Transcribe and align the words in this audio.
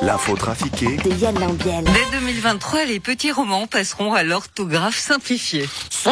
L'info 0.00 0.36
trafiquée 0.36 0.96
de 0.98 1.10
Yann 1.10 1.36
Lambiel. 1.40 1.84
Dès 1.84 2.18
2023, 2.18 2.84
les 2.84 3.00
petits 3.00 3.32
romans 3.32 3.66
passeront 3.66 4.14
à 4.14 4.22
l'orthographe 4.22 4.96
simplifiée. 4.96 5.68
C'est 5.90 6.10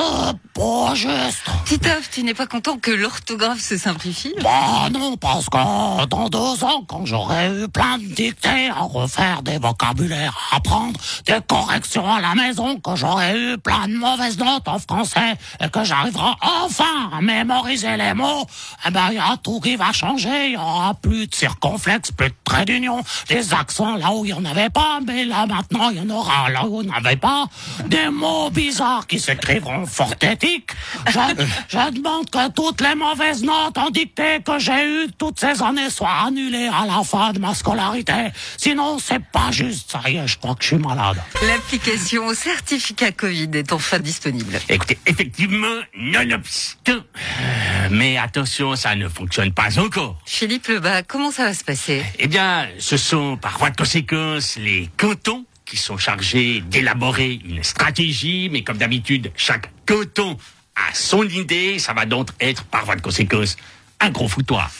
pas 0.54 0.94
juste. 0.94 1.44
Titeuf, 1.66 2.10
tu 2.10 2.24
n'es 2.24 2.34
pas 2.34 2.46
content 2.46 2.78
que 2.78 2.90
l'orthographe 2.90 3.60
se 3.60 3.76
simplifie 3.78 4.34
Bah 4.42 4.88
non, 4.90 5.16
parce 5.16 5.48
que 5.48 6.06
dans 6.06 6.28
deux 6.28 6.64
ans, 6.64 6.82
quand 6.88 7.06
j'aurai 7.06 7.48
eu 7.62 7.68
plein 7.68 7.98
de 7.98 8.04
dictées 8.04 8.70
à 8.70 8.82
refaire, 8.82 9.42
des 9.42 9.58
vocabulaires 9.58 10.36
à 10.50 10.56
apprendre, 10.56 10.98
des 11.24 11.38
corrections 11.46 12.12
à 12.12 12.20
la 12.20 12.34
maison, 12.34 12.80
que 12.80 12.96
j'aurai 12.96 13.38
eu 13.38 13.58
plein 13.58 13.86
de 13.86 13.94
mauvaises 13.94 14.38
notes 14.38 14.66
en 14.66 14.80
français, 14.80 15.36
et 15.60 15.68
que 15.68 15.84
j'arriverai 15.84 16.32
enfin 16.42 17.10
à 17.16 17.20
mémoriser 17.20 17.96
les 17.96 18.14
mots, 18.14 18.46
eh 18.86 18.90
ben 18.90 19.08
il 19.10 19.16
y 19.16 19.18
a 19.18 19.36
tout 19.42 19.60
qui 19.60 19.76
va 19.76 19.92
changer. 19.92 20.48
Il 20.48 20.52
y 20.54 20.56
aura 20.56 20.94
plus 20.94 21.28
de 21.28 21.34
circonflexe, 21.34 22.10
plus 22.10 22.30
de 22.30 22.34
traits 22.44 22.66
d'union, 22.66 23.02
des 23.28 23.54
accents 23.54 23.75
là 23.80 24.12
où 24.12 24.24
il 24.24 24.32
n'y 24.32 24.32
en 24.32 24.44
avait 24.44 24.70
pas, 24.70 25.00
mais 25.06 25.24
là 25.24 25.46
maintenant 25.46 25.90
il 25.90 25.98
y 25.98 26.00
en 26.00 26.10
aura 26.10 26.48
là 26.50 26.66
où 26.66 26.82
il 26.82 26.88
n'y 26.88 26.94
en 26.94 26.96
avait 26.96 27.16
pas. 27.16 27.46
Des 27.86 28.08
mots 28.08 28.50
bizarres 28.50 29.06
qui 29.06 29.20
s'écriveront 29.20 29.86
fortétiques. 29.86 30.70
Je, 31.08 31.12
je 31.68 31.90
demande 31.92 32.30
que 32.30 32.50
toutes 32.50 32.80
les 32.80 32.94
mauvaises 32.94 33.42
notes 33.42 33.78
en 33.78 33.90
dictée 33.90 34.40
que 34.44 34.58
j'ai 34.58 34.86
eues 34.86 35.08
toutes 35.18 35.40
ces 35.40 35.62
années 35.62 35.90
soient 35.90 36.24
annulées 36.26 36.68
à 36.68 36.86
la 36.86 37.02
fin 37.04 37.32
de 37.32 37.38
ma 37.38 37.54
scolarité. 37.54 38.28
Sinon, 38.56 38.98
c'est 38.98 39.24
pas 39.24 39.50
juste. 39.50 39.90
Ça 39.90 40.00
y 40.08 40.16
est, 40.16 40.26
je 40.26 40.38
crois 40.38 40.54
que 40.54 40.62
je 40.62 40.68
suis 40.68 40.76
malade. 40.76 41.16
L'application 41.46 42.32
certificat 42.34 43.12
Covid 43.12 43.50
est 43.54 43.72
enfin 43.72 43.98
disponible. 43.98 44.58
Écoutez, 44.68 44.98
effectivement, 45.06 45.80
nonobstant, 45.96 46.92
euh, 46.92 47.88
mais 47.90 48.16
attention, 48.16 48.76
ça 48.76 48.94
ne 48.94 49.08
fonctionne 49.08 49.52
pas 49.52 49.78
encore. 49.78 50.18
Philippe 50.24 50.68
Lebas, 50.68 51.02
comment 51.02 51.30
ça 51.30 51.44
va 51.44 51.54
se 51.54 51.64
passer? 51.64 52.04
Eh 52.18 52.28
bien, 52.28 52.68
ce 52.78 52.96
sont 52.96 53.36
par 53.36 53.58
de 53.70 53.76
conséquence 53.76 54.56
les 54.56 54.88
cantons 54.96 55.44
qui 55.64 55.76
sont 55.76 55.98
chargés 55.98 56.60
d'élaborer 56.60 57.40
une 57.44 57.62
stratégie, 57.62 58.48
mais 58.50 58.62
comme 58.62 58.78
d'habitude, 58.78 59.32
chaque 59.36 59.70
canton 59.84 60.36
a 60.76 60.94
son 60.94 61.24
idée, 61.24 61.78
ça 61.78 61.92
va 61.92 62.06
donc 62.06 62.28
être 62.40 62.64
par 62.64 62.84
voie 62.84 62.96
de 62.96 63.00
conséquence 63.00 63.56
un 63.98 64.10
gros 64.10 64.28
foutoir. 64.28 64.70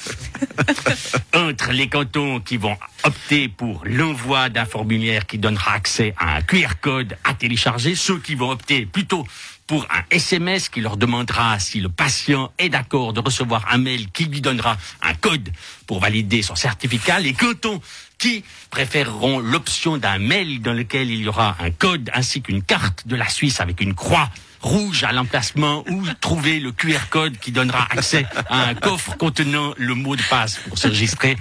Entre 1.35 1.73
les 1.73 1.89
cantons 1.89 2.41
qui 2.41 2.59
vont 2.59 2.77
opter 3.03 3.49
pour 3.49 3.83
l'envoi 3.87 4.51
d'un 4.51 4.67
formulaire 4.67 5.27
qui 5.27 5.39
donnera 5.39 5.73
accès 5.73 6.15
à 6.19 6.37
un 6.37 6.43
QR 6.43 6.75
code 6.81 7.17
à 7.25 7.35
télécharger, 7.35 7.95
ceux 7.95 8.19
qui 8.19 8.35
vont 8.35 8.51
opter 8.51 8.85
plutôt 8.85 9.27
pour 9.67 9.85
un 9.91 10.03
SMS 10.11 10.69
qui 10.69 10.81
leur 10.81 10.97
demandera 10.97 11.59
si 11.59 11.81
le 11.81 11.89
patient 11.89 12.53
est 12.59 12.69
d'accord 12.69 13.13
de 13.13 13.21
recevoir 13.21 13.65
un 13.71 13.79
mail 13.79 14.11
qui 14.11 14.27
lui 14.27 14.41
donnera 14.41 14.77
un 15.03 15.15
code 15.15 15.51
pour 15.87 16.01
valider 16.01 16.43
son 16.43 16.55
certificat, 16.55 17.19
les 17.19 17.33
cantons 17.33 17.81
qui 18.19 18.45
préféreront 18.71 19.41
l'option 19.41 19.99
d'un 19.99 20.19
mail 20.19 20.63
dans 20.63 20.73
lequel 20.73 21.11
il 21.11 21.23
y 21.23 21.29
aura 21.29 21.57
un 21.61 21.71
code 21.71 22.11
ainsi 22.15 22.43
qu'une 22.43 22.63
carte 22.63 23.07
de 23.07 23.17
la 23.17 23.29
Suisse 23.29 23.61
avec 23.61 23.81
une 23.81 23.95
croix 23.95 24.31
rouge 24.61 25.05
à 25.05 25.13
l'emplacement 25.13 25.85
ou 25.89 26.03
trouver 26.21 26.59
le 26.61 26.73
QR 26.73 27.09
code 27.11 27.39
qui 27.39 27.53
donnera 27.53 27.87
accès 27.91 28.27
à 28.49 28.69
un 28.69 28.75
coffre 28.75 29.17
contenant 29.17 29.75
le 29.77 29.95
mot 29.95 30.17
de 30.17 30.23
passe 30.23 30.57
pour 30.67 30.79
s'enregistrer. 30.79 31.37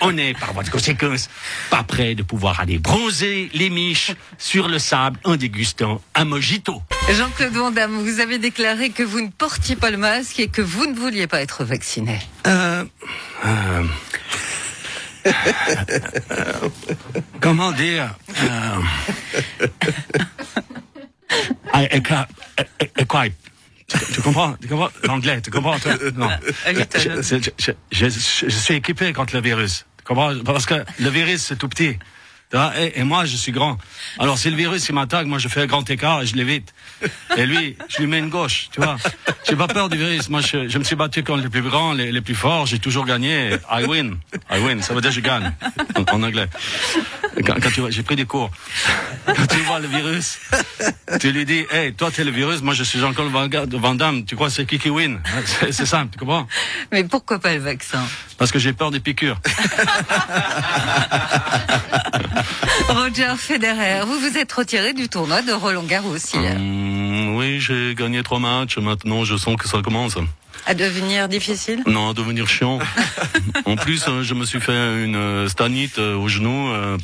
On 0.00 0.16
est, 0.16 0.38
par 0.38 0.52
voie 0.54 0.62
de 0.62 0.70
conséquence, 0.70 1.28
pas 1.70 1.82
prêt 1.82 2.14
de 2.14 2.22
pouvoir 2.22 2.60
aller 2.60 2.78
bronzer 2.78 3.50
les 3.52 3.70
miches 3.70 4.12
sur 4.38 4.68
le 4.68 4.78
sable 4.78 5.18
en 5.24 5.36
dégustant 5.36 6.00
un 6.14 6.24
mojito. 6.24 6.82
Jean-Claude 7.12 7.52
Van 7.52 7.70
Damme, 7.70 7.92
vous 7.98 8.18
avez 8.20 8.38
déclaré 8.38 8.90
que 8.90 9.02
vous 9.02 9.20
ne 9.20 9.28
portiez 9.28 9.76
pas 9.76 9.90
le 9.90 9.98
masque 9.98 10.40
et 10.40 10.48
que 10.48 10.62
vous 10.62 10.86
ne 10.86 10.94
vouliez 10.94 11.26
pas 11.26 11.40
être 11.42 11.64
vacciné. 11.64 12.18
Euh, 12.46 12.84
euh, 13.44 13.82
comment 17.40 17.72
dire 17.72 18.14
euh, 18.42 18.80
I, 21.74 21.88
I, 21.92 22.00
can't- 22.02 22.26
I- 22.58 22.64
I- 22.82 22.90
I 23.00 23.06
quite- 23.06 23.34
tu, 24.14 24.22
comprends, 24.22 24.54
tu 24.60 24.66
comprends 24.68 24.90
l'anglais, 25.04 25.40
tu 25.42 25.50
comprends 25.50 25.78
toi 25.78 25.92
Non. 26.16 26.30
Je, 26.66 27.22
je, 27.22 27.50
je, 27.58 28.08
je- 28.08 28.08
je 28.48 28.56
suis 28.58 28.74
équipé 28.74 29.12
contre 29.12 29.34
le 29.36 29.42
virus. 29.42 29.84
Tu 29.98 30.04
comprends? 30.04 30.32
Parce 30.44 30.66
que 30.66 30.84
le 30.98 31.10
virus 31.10 31.42
c'est 31.44 31.56
tout 31.56 31.68
petit. 31.68 31.98
Et, 32.78 33.00
et 33.00 33.04
moi 33.04 33.24
je 33.24 33.36
suis 33.36 33.52
grand. 33.52 33.78
Alors 34.18 34.38
si 34.38 34.48
le 34.50 34.56
virus 34.56 34.88
il 34.88 34.94
m'attaque, 34.94 35.26
moi 35.26 35.38
je 35.38 35.48
fais 35.48 35.62
un 35.62 35.66
grand 35.66 35.88
écart 35.90 36.22
et 36.22 36.26
je 36.26 36.36
l'évite. 36.36 36.72
Et 37.36 37.44
lui, 37.46 37.76
je 37.88 37.98
lui 37.98 38.06
mets 38.06 38.18
une 38.20 38.30
gauche, 38.30 38.68
tu 38.72 38.80
vois. 38.80 38.96
J'ai 39.48 39.56
pas 39.56 39.66
peur 39.66 39.88
du 39.88 39.96
virus. 39.98 40.28
Moi 40.30 40.40
je, 40.40 40.68
je 40.68 40.78
me 40.78 40.84
suis 40.84 40.96
battu 40.96 41.22
contre 41.24 41.42
les 41.42 41.48
plus 41.50 41.62
grands, 41.62 41.92
les, 41.92 42.12
les 42.12 42.20
plus 42.20 42.34
forts. 42.34 42.66
J'ai 42.66 42.78
toujours 42.78 43.04
gagné. 43.06 43.56
I 43.70 43.84
win. 43.84 44.16
I 44.50 44.58
win. 44.60 44.80
Ça 44.82 44.94
veut 44.94 45.00
dire 45.00 45.10
je 45.10 45.20
gagne 45.20 45.52
en, 45.96 46.04
en 46.14 46.22
anglais. 46.22 46.48
Quand, 47.44 47.60
quand 47.60 47.70
tu 47.72 47.80
vois, 47.80 47.90
j'ai 47.90 48.02
pris 48.04 48.14
des 48.16 48.24
cours. 48.26 48.50
Quand 49.26 49.46
tu 49.48 49.58
vois 49.60 49.80
le 49.80 49.88
virus, 49.88 50.38
tu 51.20 51.32
lui 51.32 51.44
dis, 51.44 51.64
hey, 51.72 51.92
toi 51.92 52.10
t'es 52.10 52.22
le 52.24 52.30
virus, 52.30 52.62
moi 52.62 52.74
je 52.74 52.84
suis 52.84 52.98
Jean-Claude 53.00 53.32
Van 53.32 53.48
Ga- 53.48 53.64
Van 53.68 53.94
Damme. 53.96 54.24
Tu 54.24 54.36
crois 54.36 54.50
c'est 54.50 54.64
qui 54.66 54.78
qui 54.78 54.90
win 54.90 55.20
c'est 55.72 55.86
simple, 55.86 56.12
tu 56.12 56.18
comprends? 56.18 56.46
Mais 56.92 57.02
pourquoi 57.04 57.38
pas 57.40 57.52
le 57.54 57.60
vaccin? 57.60 58.02
Parce 58.38 58.52
que 58.52 58.58
j'ai 58.58 58.72
peur 58.72 58.90
des 58.92 59.00
piqûres. 59.00 59.40
Roger 63.04 63.34
Federer, 63.36 64.00
vous 64.06 64.18
vous 64.18 64.38
êtes 64.38 64.50
retiré 64.50 64.94
du 64.94 65.10
tournoi 65.10 65.42
de 65.42 65.52
Roland 65.52 65.82
Garros 65.82 66.16
hier. 66.16 66.56
Hum, 66.56 67.36
oui, 67.36 67.60
j'ai 67.60 67.94
gagné 67.94 68.22
trois 68.22 68.38
matchs. 68.38 68.78
Maintenant, 68.78 69.24
je 69.24 69.36
sens 69.36 69.56
que 69.56 69.68
ça 69.68 69.82
commence. 69.82 70.16
À 70.64 70.72
devenir 70.72 71.28
difficile? 71.28 71.82
Non, 71.86 72.08
à 72.08 72.14
devenir 72.14 72.48
chiant. 72.48 72.78
en 73.66 73.76
plus, 73.76 74.02
euh, 74.08 74.22
je 74.22 74.32
me 74.32 74.46
suis 74.46 74.60
fait 74.60 75.04
une 75.04 75.16
euh, 75.16 75.48
stanite 75.48 75.98
euh, 75.98 76.16
au 76.16 76.28
genou. 76.28 76.68
euh, 76.72 76.96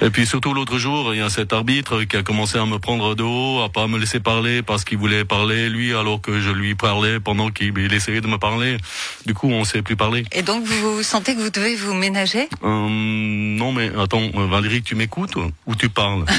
et 0.00 0.10
puis 0.10 0.24
surtout 0.26 0.54
l'autre 0.54 0.78
jour, 0.78 1.12
il 1.14 1.18
y 1.18 1.22
a 1.22 1.30
cet 1.30 1.52
arbitre 1.52 2.04
qui 2.04 2.16
a 2.16 2.22
commencé 2.22 2.58
à 2.58 2.66
me 2.66 2.78
prendre 2.78 3.16
de 3.16 3.24
haut, 3.24 3.62
à 3.62 3.68
pas 3.68 3.88
me 3.88 3.98
laisser 3.98 4.20
parler 4.20 4.62
parce 4.62 4.84
qu'il 4.84 4.98
voulait 4.98 5.24
parler 5.24 5.68
lui, 5.68 5.94
alors 5.94 6.20
que 6.20 6.40
je 6.40 6.50
lui 6.50 6.76
parlais 6.76 7.18
pendant 7.18 7.50
qu'il 7.50 7.76
il 7.76 7.92
essayait 7.92 8.20
de 8.20 8.28
me 8.28 8.38
parler. 8.38 8.76
Du 9.26 9.34
coup, 9.34 9.48
on 9.48 9.64
s'est 9.64 9.82
plus 9.82 9.96
parlé. 9.96 10.24
Et 10.32 10.42
donc 10.42 10.64
vous 10.64 11.02
sentez 11.02 11.34
que 11.34 11.40
vous 11.40 11.50
devez 11.50 11.76
vous 11.76 11.94
ménager? 11.94 12.48
Euh, 12.62 12.86
non, 12.88 13.72
mais 13.72 13.90
attends, 13.98 14.22
euh, 14.34 14.46
Valérie, 14.46 14.82
tu 14.82 14.94
m'écoutes 14.94 15.36
ou 15.66 15.74
tu 15.74 15.88
parles? 15.88 16.24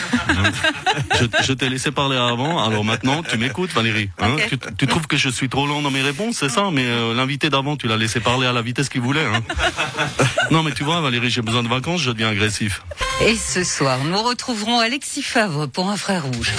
Je, 1.19 1.25
je 1.43 1.53
t'ai 1.53 1.69
laissé 1.69 1.91
parler 1.91 2.17
avant, 2.17 2.63
alors 2.63 2.83
maintenant 2.83 3.21
tu 3.23 3.37
m'écoutes, 3.37 3.71
Valérie. 3.73 4.09
Hein? 4.19 4.35
Tu, 4.49 4.57
tu 4.77 4.87
trouves 4.87 5.07
que 5.07 5.17
je 5.17 5.29
suis 5.29 5.49
trop 5.49 5.67
long 5.67 5.81
dans 5.81 5.91
mes 5.91 6.01
réponses, 6.01 6.37
c'est 6.39 6.49
ça? 6.49 6.69
Mais 6.71 6.85
euh, 6.85 7.13
l'invité 7.13 7.49
d'avant, 7.49 7.75
tu 7.75 7.87
l'as 7.87 7.97
laissé 7.97 8.19
parler 8.19 8.47
à 8.47 8.53
la 8.53 8.61
vitesse 8.61 8.89
qu'il 8.89 9.01
voulait. 9.01 9.25
Hein? 9.25 9.41
Non, 10.51 10.61
mais 10.63 10.71
tu 10.71 10.83
vois, 10.83 11.01
Valérie, 11.01 11.29
j'ai 11.29 11.41
besoin 11.41 11.63
de 11.63 11.67
vacances, 11.67 12.01
je 12.01 12.11
deviens 12.11 12.29
agressif. 12.29 12.83
Et 13.21 13.35
ce 13.35 13.63
soir, 13.63 13.97
nous 14.03 14.21
retrouverons 14.21 14.79
Alexis 14.79 15.23
Favre 15.23 15.67
pour 15.67 15.89
un 15.89 15.97
frère 15.97 16.23
rouge. 16.25 16.53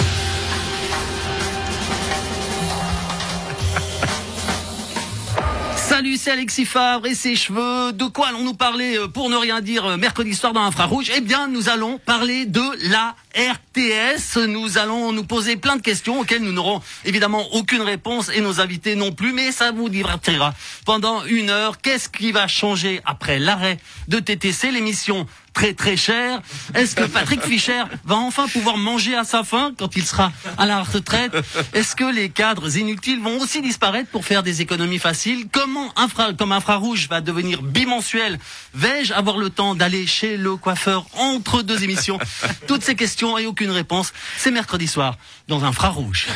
Salut, 5.97 6.17
c'est 6.17 6.29
Alexis 6.29 6.65
Favre 6.65 7.07
et 7.07 7.15
ses 7.15 7.35
cheveux. 7.35 7.91
De 7.91 8.05
quoi 8.05 8.27
allons-nous 8.27 8.53
parler 8.53 8.99
euh, 8.99 9.07
pour 9.07 9.31
ne 9.31 9.35
rien 9.35 9.61
dire 9.61 9.83
euh, 9.83 9.97
mercredi 9.97 10.35
soir 10.35 10.53
dans 10.53 10.61
Infrarouge 10.61 11.11
Eh 11.15 11.21
bien, 11.21 11.47
nous 11.47 11.69
allons 11.69 11.97
parler 11.97 12.45
de 12.45 12.61
la 12.91 13.15
RTS. 13.35 14.37
Nous 14.47 14.77
allons 14.77 15.11
nous 15.11 15.23
poser 15.23 15.57
plein 15.57 15.75
de 15.75 15.81
questions 15.81 16.19
auxquelles 16.19 16.43
nous 16.43 16.51
n'aurons 16.51 16.83
évidemment 17.03 17.51
aucune 17.53 17.81
réponse 17.81 18.29
et 18.29 18.41
nos 18.41 18.61
invités 18.61 18.95
non 18.95 19.11
plus, 19.11 19.33
mais 19.33 19.51
ça 19.51 19.71
vous 19.71 19.89
divertira 19.89 20.53
pendant 20.85 21.25
une 21.25 21.49
heure. 21.49 21.81
Qu'est-ce 21.81 22.09
qui 22.09 22.31
va 22.31 22.47
changer 22.47 23.01
après 23.03 23.39
l'arrêt 23.39 23.79
de 24.07 24.19
TTC, 24.19 24.69
l'émission 24.69 25.25
très 25.57 25.73
très 25.73 25.97
chère 25.97 26.39
Est-ce 26.75 26.95
que 26.95 27.03
Patrick 27.05 27.41
Fischer 27.41 27.81
va 28.05 28.15
enfin 28.15 28.47
pouvoir 28.47 28.77
manger 28.77 29.15
à 29.15 29.23
sa 29.23 29.43
faim 29.43 29.71
quand 29.75 29.95
il 29.95 30.05
sera 30.05 30.31
à 30.55 30.67
la 30.67 30.83
retraite? 30.83 31.35
Est-ce 31.73 31.95
que 31.95 32.03
les 32.03 32.29
cadres 32.29 32.77
inutiles 32.77 33.19
vont 33.19 33.39
aussi 33.41 33.63
disparaître 33.63 34.07
pour 34.11 34.23
faire 34.23 34.43
des 34.43 34.61
économies 34.61 34.99
faciles? 34.99 35.47
Comment 35.51 35.91
infra, 35.97 36.33
comme 36.33 36.51
infrarouge 36.51 37.09
va 37.09 37.21
devenir 37.21 37.63
bimensuel? 37.63 38.37
Vais-je 38.75 39.13
avoir 39.13 39.39
le 39.39 39.49
temps 39.49 39.73
d'aller 39.73 40.05
chez 40.05 40.37
le 40.37 40.57
coiffeur 40.57 41.07
entre 41.15 41.63
deux 41.63 41.83
émissions? 41.83 42.19
Toutes 42.67 42.83
ces 42.83 42.93
questions 42.93 43.39
et 43.39 43.47
aucune 43.47 43.71
réponse, 43.71 44.13
c'est 44.37 44.51
mercredi 44.51 44.87
soir 44.87 45.17
dans 45.47 45.63
Infrarouge. 45.63 46.27